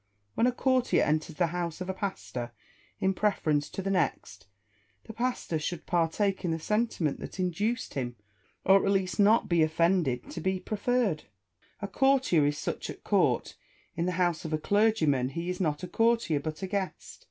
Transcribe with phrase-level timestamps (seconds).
[0.33, 2.53] When a courtier enters the house of a pastor
[2.99, 4.47] in preference to the next,
[5.03, 8.15] the pastor should partake in the sentiment that induced him,
[8.65, 11.25] or at least not be offended to be preferred.
[11.83, 13.55] A courtier is such at court:
[13.95, 17.19] in the house of a clergyman he is not a courtier, but a guest.